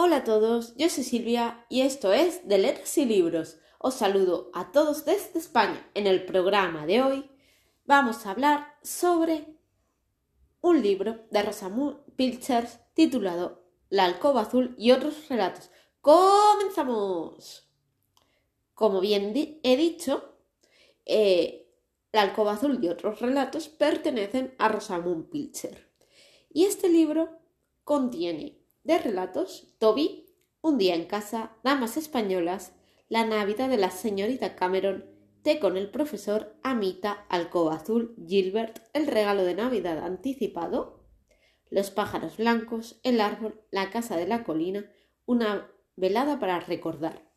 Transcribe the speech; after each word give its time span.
Hola 0.00 0.18
a 0.18 0.22
todos, 0.22 0.76
yo 0.76 0.88
soy 0.88 1.02
Silvia 1.02 1.66
y 1.68 1.80
esto 1.80 2.12
es 2.12 2.46
de 2.46 2.58
Letras 2.58 2.96
y 2.98 3.04
Libros. 3.04 3.58
Os 3.80 3.94
saludo 3.94 4.48
a 4.54 4.70
todos 4.70 5.04
desde 5.04 5.40
España. 5.40 5.90
En 5.94 6.06
el 6.06 6.24
programa 6.24 6.86
de 6.86 7.02
hoy 7.02 7.28
vamos 7.84 8.24
a 8.24 8.30
hablar 8.30 8.76
sobre 8.80 9.56
un 10.60 10.82
libro 10.82 11.26
de 11.32 11.42
Rosamund 11.42 11.96
Pilchers 12.14 12.78
titulado 12.94 13.64
La 13.88 14.04
alcoba 14.04 14.42
azul 14.42 14.76
y 14.78 14.92
otros 14.92 15.28
relatos. 15.28 15.68
¡Comenzamos! 16.00 17.68
Como 18.74 19.00
bien 19.00 19.32
he 19.64 19.76
dicho, 19.76 20.36
eh, 21.06 21.72
La 22.12 22.22
alcoba 22.22 22.52
azul 22.52 22.78
y 22.80 22.88
otros 22.88 23.18
relatos 23.18 23.68
pertenecen 23.68 24.54
a 24.58 24.68
Rosamund 24.68 25.28
Pilcher. 25.28 25.90
Y 26.50 26.66
este 26.66 26.88
libro 26.88 27.40
contiene 27.82 28.57
de 28.88 28.96
relatos, 28.96 29.68
Toby, 29.78 30.24
Un 30.62 30.78
día 30.78 30.94
en 30.94 31.04
casa, 31.04 31.52
Damas 31.62 31.98
españolas, 31.98 32.72
La 33.10 33.26
Navidad 33.26 33.68
de 33.68 33.76
la 33.76 33.90
señorita 33.90 34.56
Cameron, 34.56 35.04
Té 35.42 35.60
con 35.60 35.76
el 35.76 35.90
profesor, 35.90 36.56
Amita, 36.62 37.26
Alcoba 37.28 37.74
Azul, 37.74 38.16
Gilbert, 38.26 38.78
El 38.94 39.06
regalo 39.06 39.44
de 39.44 39.54
Navidad 39.54 39.98
anticipado, 39.98 41.04
Los 41.68 41.90
pájaros 41.90 42.38
blancos, 42.38 42.98
El 43.02 43.20
árbol, 43.20 43.60
La 43.70 43.90
casa 43.90 44.16
de 44.16 44.26
la 44.26 44.42
colina, 44.42 44.90
Una 45.26 45.70
velada 45.96 46.38
para 46.38 46.58
recordar. 46.58 47.30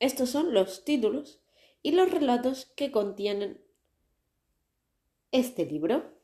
Estos 0.00 0.30
son 0.30 0.54
los 0.54 0.86
títulos 0.86 1.42
y 1.82 1.92
los 1.92 2.10
relatos 2.10 2.72
que 2.76 2.90
contienen 2.90 3.62
este 5.32 5.66
libro. 5.66 6.14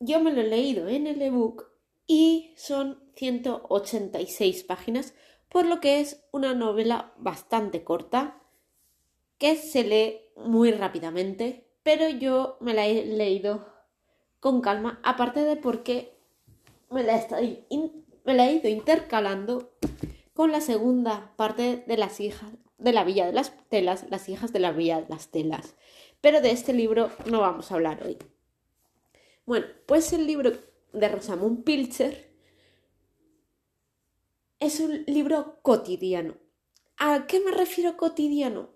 Yo 0.00 0.18
me 0.20 0.32
lo 0.32 0.40
he 0.40 0.48
leído 0.48 0.88
en 0.88 1.06
el 1.06 1.20
ebook 1.20 1.71
y 2.12 2.52
son 2.58 3.02
186 3.14 4.64
páginas, 4.64 5.14
por 5.48 5.64
lo 5.64 5.80
que 5.80 5.98
es 5.98 6.22
una 6.30 6.52
novela 6.52 7.14
bastante 7.16 7.84
corta 7.84 8.38
que 9.38 9.56
se 9.56 9.82
lee 9.82 10.20
muy 10.36 10.72
rápidamente, 10.72 11.70
pero 11.82 12.10
yo 12.10 12.58
me 12.60 12.74
la 12.74 12.86
he 12.86 13.06
leído 13.06 13.66
con 14.40 14.60
calma, 14.60 15.00
aparte 15.02 15.40
de 15.40 15.56
porque 15.56 16.18
me 16.90 17.02
la, 17.02 17.26
la 18.26 18.46
he 18.46 18.52
ido 18.56 18.68
intercalando 18.68 19.72
con 20.34 20.52
la 20.52 20.60
segunda 20.60 21.32
parte 21.36 21.82
de 21.86 21.96
las 21.96 22.20
hijas 22.20 22.52
de 22.76 22.92
la 22.92 23.04
Villa 23.04 23.24
de 23.24 23.32
las 23.32 23.54
Telas, 23.70 24.04
las 24.10 24.28
hijas 24.28 24.52
de 24.52 24.60
la 24.60 24.72
Villa 24.72 25.00
de 25.00 25.08
las 25.08 25.28
Telas. 25.30 25.76
Pero 26.20 26.42
de 26.42 26.50
este 26.50 26.74
libro 26.74 27.10
no 27.30 27.40
vamos 27.40 27.72
a 27.72 27.74
hablar 27.76 28.02
hoy. 28.04 28.18
Bueno, 29.46 29.64
pues 29.86 30.12
el 30.12 30.26
libro 30.26 30.52
de 30.92 31.08
Rosamund 31.08 31.64
Pilcher 31.64 32.32
es 34.58 34.80
un 34.80 35.04
libro 35.06 35.58
cotidiano. 35.62 36.36
¿A 36.96 37.26
qué 37.26 37.40
me 37.40 37.50
refiero 37.50 37.96
cotidiano? 37.96 38.70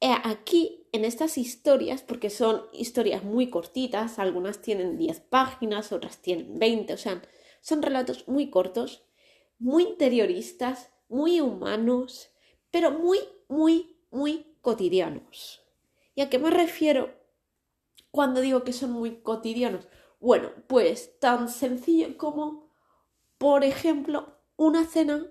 Eh, 0.00 0.14
aquí, 0.24 0.88
en 0.92 1.04
estas 1.04 1.36
historias, 1.36 2.00
porque 2.02 2.30
son 2.30 2.62
historias 2.72 3.22
muy 3.22 3.50
cortitas, 3.50 4.18
algunas 4.18 4.62
tienen 4.62 4.96
10 4.96 5.20
páginas, 5.20 5.92
otras 5.92 6.22
tienen 6.22 6.58
20, 6.58 6.94
o 6.94 6.96
sea, 6.96 7.20
son 7.60 7.82
relatos 7.82 8.26
muy 8.28 8.48
cortos, 8.48 9.04
muy 9.58 9.82
interioristas, 9.82 10.90
muy 11.08 11.42
humanos, 11.42 12.30
pero 12.70 12.92
muy, 12.92 13.18
muy, 13.48 13.98
muy 14.10 14.56
cotidianos. 14.62 15.60
¿Y 16.14 16.22
a 16.22 16.30
qué 16.30 16.38
me 16.38 16.50
refiero 16.50 17.14
cuando 18.10 18.40
digo 18.40 18.64
que 18.64 18.72
son 18.72 18.92
muy 18.92 19.20
cotidianos? 19.20 19.86
Bueno, 20.20 20.50
pues 20.66 21.18
tan 21.18 21.48
sencillo 21.48 22.18
como, 22.18 22.68
por 23.38 23.64
ejemplo, 23.64 24.36
una 24.56 24.84
cena 24.84 25.26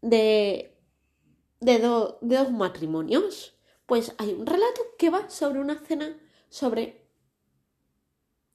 de, 0.00 0.78
de, 1.60 1.78
dos 1.78 2.50
matrimonios. 2.50 3.58
Pues 3.84 4.14
hay 4.16 4.32
un 4.32 4.46
relato 4.46 4.80
que 4.98 5.10
va 5.10 5.28
sobre 5.28 5.60
una 5.60 5.78
cena 5.78 6.18
sobre 6.48 7.06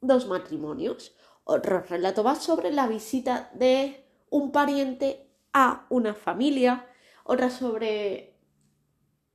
dos 0.02 0.28
matrimonios. 0.28 1.16
Otro 1.44 1.82
relato 1.82 2.24
va 2.24 2.34
sobre 2.34 2.72
la 2.72 2.88
visita 2.88 3.52
de 3.54 4.08
un 4.32 4.52
pariente 4.52 5.30
a 5.54 5.86
una 5.90 6.16
familia. 6.16 6.88
Otra 7.24 7.52
sobre... 7.52 8.40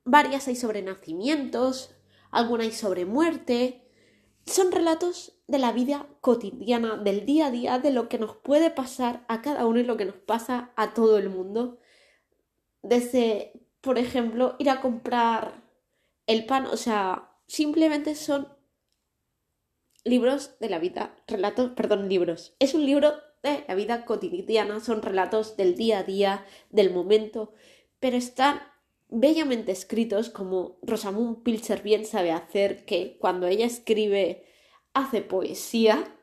Varias 0.05 0.49
hay 0.49 0.57
sobre 0.57 0.83
nacimientos. 0.83 1.95
Alguna 2.33 2.65
hay 2.65 2.73
sobre 2.73 3.05
muerte. 3.05 3.90
Son 4.51 4.73
relatos 4.73 5.41
de 5.47 5.59
la 5.59 5.71
vida 5.71 6.09
cotidiana, 6.21 6.97
del 6.97 7.25
día 7.25 7.47
a 7.47 7.51
día, 7.53 7.79
de 7.79 7.93
lo 7.93 8.09
que 8.09 8.19
nos 8.19 8.35
puede 8.35 8.69
pasar 8.69 9.25
a 9.29 9.43
cada 9.43 9.65
uno 9.65 9.79
y 9.79 9.85
lo 9.85 9.97
que 9.97 10.07
nos 10.07 10.17
pasa 10.17 10.73
a 10.75 10.93
todo 10.93 11.19
el 11.19 11.31
mundo. 11.31 11.79
Desde, 12.83 13.53
por 13.81 13.97
ejemplo, 13.97 14.57
ir 14.59 14.69
a 14.69 14.81
comprar 14.81 15.63
el 16.27 16.47
pan, 16.47 16.67
o 16.67 16.77
sea, 16.77 17.31
simplemente 17.47 18.17
son 18.17 18.49
libros 20.03 20.59
de 20.59 20.69
la 20.69 20.81
vida, 20.81 21.15
relatos, 21.29 21.71
perdón, 21.71 22.09
libros. 22.09 22.57
Es 22.59 22.75
un 22.75 22.85
libro 22.85 23.13
de 23.45 23.65
la 23.69 23.77
vida 23.77 24.05
cotidiana, 24.05 24.81
son 24.81 25.01
relatos 25.01 25.57
del 25.57 25.77
día 25.77 26.01
a 26.01 26.03
día, 26.03 26.45
del 26.71 26.93
momento, 26.93 27.53
pero 28.01 28.17
están 28.17 28.61
bellamente 29.11 29.73
escritos 29.73 30.31
como 30.31 30.79
Rosamund 30.83 31.43
Pilcher 31.43 31.83
bien 31.83 32.05
sabe 32.05 32.31
hacer, 32.31 32.85
que 32.85 33.19
cuando 33.19 33.47
ella 33.47 33.67
escribe 33.67 34.45
hace 34.95 35.23
poesía, 35.23 36.17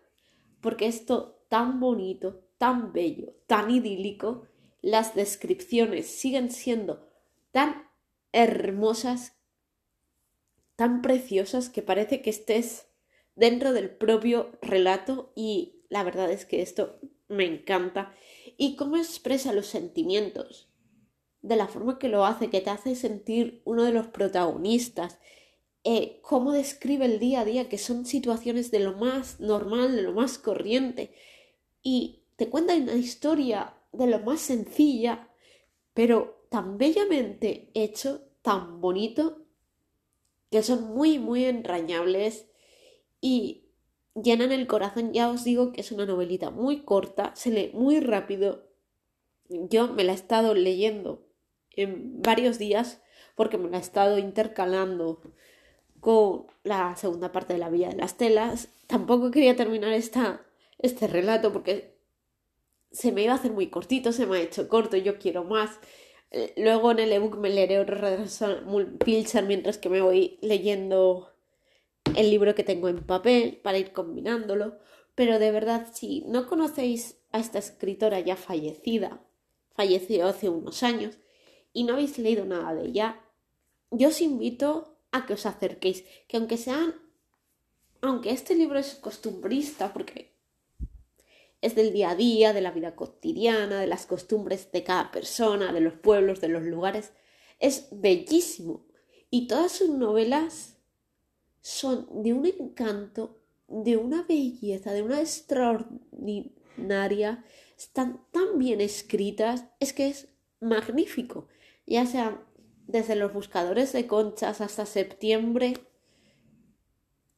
porque 0.62 0.88
esto 0.88 1.46
tan 1.50 1.80
bonito, 1.80 2.44
tan 2.58 2.94
bello, 2.94 3.34
tan 3.48 3.72
idílico, 3.72 4.48
las 4.82 5.16
descripciones 5.16 6.08
siguen 6.08 6.52
siendo 6.52 7.08
tan 7.52 7.90
hermosas, 8.32 9.38
tan 10.76 11.02
preciosas 11.02 11.70
que 11.70 11.82
parece 11.82 12.22
que 12.22 12.30
estés 12.30 12.88
dentro 13.36 13.74
del 13.74 13.90
propio 13.90 14.58
relato 14.62 15.32
y 15.36 15.84
la 15.90 16.04
verdad 16.04 16.32
es 16.32 16.46
que 16.46 16.62
esto 16.62 17.00
me 17.28 17.46
encanta. 17.46 18.14
Y 18.58 18.76
cómo 18.76 18.98
expresa 18.98 19.54
los 19.54 19.68
sentimientos, 19.68 20.70
de 21.42 21.56
la 21.56 21.68
forma 21.68 22.00
que 22.00 22.10
lo 22.10 22.26
hace, 22.26 22.50
que 22.50 22.62
te 22.62 22.70
hace 22.70 22.96
sentir 22.96 23.62
uno 23.66 23.84
de 23.84 23.92
los 23.92 24.08
protagonistas, 24.08 25.20
eh, 25.84 26.20
cómo 26.22 26.52
describe 26.52 27.06
el 27.06 27.20
día 27.20 27.42
a 27.42 27.46
día, 27.46 27.70
que 27.70 27.78
son 27.78 28.06
situaciones 28.06 28.72
de 28.72 28.80
lo 28.80 28.94
más 28.98 29.40
normal, 29.40 29.96
de 29.96 30.02
lo 30.02 30.14
más 30.14 30.38
corriente, 30.38 31.14
y 31.82 32.24
te 32.36 32.50
cuenta 32.50 32.76
una 32.76 32.96
historia 32.96 33.76
de 33.94 34.08
lo 34.08 34.20
más 34.20 34.42
sencilla, 34.42 35.30
pero 35.94 36.46
tan 36.50 36.78
bellamente 36.78 37.72
hecho, 37.74 38.22
tan 38.42 38.82
bonito, 38.82 39.46
que 40.52 40.64
son 40.64 40.96
muy, 40.96 41.20
muy 41.20 41.46
entrañables 41.46 42.48
y 43.22 43.66
llenan 44.16 44.52
el 44.52 44.68
corazón. 44.68 45.14
Ya 45.14 45.30
os 45.30 45.44
digo 45.44 45.72
que 45.72 45.82
es 45.82 45.92
una 45.92 46.06
novelita 46.06 46.50
muy 46.50 46.84
corta, 46.84 47.36
se 47.36 47.52
lee 47.52 47.72
muy 47.74 48.00
rápido. 48.00 48.68
Yo 49.50 49.88
me 49.94 50.04
la 50.04 50.12
he 50.12 50.16
estado 50.16 50.54
leyendo 50.54 51.27
en 51.78 52.22
varios 52.22 52.60
días 52.60 53.02
porque 53.36 53.58
me 53.58 53.70
la 53.70 53.78
he 53.78 53.82
estado 53.82 54.18
intercalando 54.18 55.22
con 56.02 56.48
la 56.64 56.96
segunda 56.96 57.32
parte 57.32 57.54
de 57.54 57.60
la 57.60 57.70
Villa 57.70 57.90
de 57.90 57.98
las 57.98 58.18
Telas. 58.18 58.70
Tampoco 58.88 59.32
quería 59.32 59.56
terminar 59.56 59.94
esta, 59.94 60.46
este 60.80 61.08
relato 61.08 61.54
porque 61.54 61.98
se 62.92 63.12
me 63.12 63.24
iba 63.24 63.34
a 63.34 63.36
hacer 63.36 63.52
muy 63.52 63.68
cortito, 63.68 64.12
se 64.12 64.26
me 64.26 64.38
ha 64.38 64.42
hecho 64.42 64.68
corto, 64.68 64.98
yo 64.98 65.20
quiero 65.20 65.44
más. 65.44 65.80
Eh, 66.32 66.54
luego 66.58 66.92
en 66.92 67.00
el 67.00 67.14
ebook 67.14 67.38
me 67.38 67.50
leeré 67.50 67.80
otro 67.80 67.98
Pilcher 69.04 69.46
mientras 69.46 69.78
que 69.78 69.90
me 69.90 70.02
voy 70.02 70.38
leyendo 70.42 71.32
el 72.16 72.30
libro 72.30 72.56
que 72.56 72.64
tengo 72.64 72.90
en 72.90 73.04
papel 73.04 73.60
para 73.64 73.78
ir 73.78 73.94
combinándolo. 73.94 74.80
Pero 75.16 75.40
de 75.40 75.52
verdad, 75.52 75.88
si 75.94 76.22
no 76.28 76.48
conocéis 76.48 77.20
a 77.32 77.40
esta 77.40 77.60
escritora 77.60 78.20
ya 78.20 78.36
fallecida, 78.36 79.24
falleció 79.76 80.28
hace 80.28 80.50
unos 80.50 80.84
años, 80.84 81.18
y 81.78 81.84
no 81.84 81.94
habéis 81.94 82.18
leído 82.18 82.44
nada 82.44 82.74
de 82.74 82.88
ella, 82.88 83.22
yo 83.92 84.08
os 84.08 84.20
invito 84.20 84.98
a 85.12 85.28
que 85.28 85.34
os 85.34 85.46
acerquéis, 85.46 86.04
que 86.28 86.38
aunque 86.38 86.58
sean, 86.58 86.96
aunque 88.02 88.32
este 88.32 88.56
libro 88.56 88.80
es 88.80 88.96
costumbrista, 88.96 89.94
porque 89.94 90.34
es 91.62 91.76
del 91.76 91.94
día 91.94 92.10
a 92.10 92.16
día, 92.16 92.52
de 92.52 92.62
la 92.62 92.72
vida 92.72 92.96
cotidiana, 92.96 93.80
de 93.80 93.86
las 93.86 94.08
costumbres 94.08 94.72
de 94.72 94.84
cada 94.84 95.12
persona, 95.12 95.72
de 95.72 95.82
los 95.82 95.94
pueblos, 95.94 96.42
de 96.42 96.48
los 96.48 96.64
lugares, 96.64 97.12
es 97.60 97.90
bellísimo. 97.92 98.88
Y 99.30 99.46
todas 99.46 99.72
sus 99.72 99.90
novelas 99.90 100.80
son 101.62 102.08
de 102.24 102.34
un 102.34 102.48
encanto, 102.48 103.38
de 103.68 103.98
una 103.98 104.24
belleza, 104.24 104.94
de 104.94 105.04
una 105.04 105.22
extraordinaria, 105.22 107.46
están 107.78 108.26
tan 108.32 108.58
bien 108.58 108.82
escritas, 108.82 109.66
es 109.80 109.94
que 109.94 110.08
es 110.08 110.28
magnífico 110.60 111.48
ya 111.88 112.06
sea 112.06 112.44
desde 112.86 113.16
los 113.16 113.34
buscadores 113.34 113.92
de 113.94 114.06
conchas 114.06 114.62
hasta 114.62 114.86
septiembre, 114.86 115.74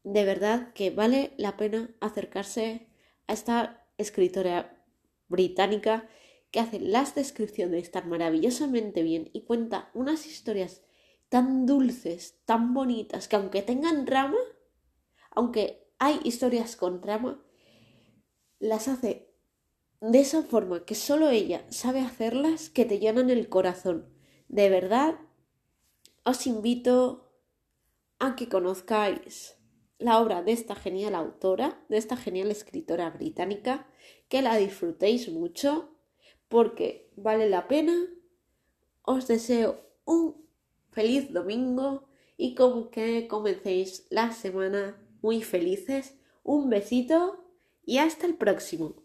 de 0.04 0.26
verdad 0.26 0.74
que 0.74 0.90
vale 0.90 1.34
la 1.38 1.56
pena 1.56 1.90
acercarse 2.02 2.88
a 3.28 3.34
esta 3.34 3.88
escritora 3.98 4.84
británica 5.28 6.10
que 6.52 6.60
hace 6.60 6.80
las 6.80 7.16
descripciones 7.16 7.92
tan 7.92 8.10
maravillosamente 8.10 9.04
bien 9.04 9.30
y 9.34 9.42
cuenta 9.44 9.92
unas 9.94 10.26
historias 10.26 10.82
tan 11.30 11.68
dulces, 11.68 12.40
tan 12.46 12.74
bonitas, 12.74 13.28
que 13.28 13.36
aunque 13.36 13.62
tengan 13.62 14.06
drama, 14.06 14.40
aunque 15.32 15.88
hay 16.00 16.20
historias 16.24 16.76
con 16.76 17.02
drama, 17.02 17.40
las 18.58 18.88
hace 18.88 19.30
de 20.02 20.20
esa 20.20 20.42
forma 20.42 20.86
que 20.86 20.96
solo 20.96 21.30
ella 21.30 21.66
sabe 21.70 22.00
hacerlas, 22.00 22.70
que 22.70 22.86
te 22.86 23.00
llenan 23.00 23.30
el 23.30 23.48
corazón. 23.50 24.19
De 24.50 24.68
verdad, 24.70 25.20
os 26.26 26.48
invito 26.48 27.32
a 28.18 28.36
que 28.36 28.50
conozcáis 28.50 29.56
la 30.00 30.20
obra 30.20 30.42
de 30.42 30.54
esta 30.54 30.74
genial 30.74 31.14
autora, 31.14 31.80
de 31.88 31.98
esta 31.98 32.18
genial 32.18 32.50
escritora 32.50 33.12
británica, 33.12 33.88
que 34.28 34.42
la 34.42 34.56
disfrutéis 34.58 35.30
mucho 35.30 35.92
porque 36.48 37.12
vale 37.16 37.48
la 37.48 37.68
pena. 37.68 37.96
Os 39.04 39.28
deseo 39.28 39.82
un 40.06 40.48
feliz 40.92 41.32
domingo 41.32 42.10
y 42.36 42.56
como 42.56 42.90
que 42.90 43.28
comencéis 43.28 44.08
la 44.10 44.32
semana 44.32 45.00
muy 45.22 45.44
felices. 45.44 46.16
Un 46.44 46.72
besito 46.72 47.46
y 47.86 48.00
hasta 48.00 48.26
el 48.26 48.36
próximo. 48.36 48.96